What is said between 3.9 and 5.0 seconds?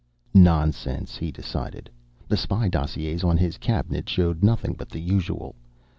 showed nothing but the